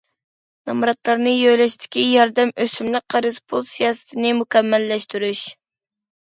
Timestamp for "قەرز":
3.17-3.39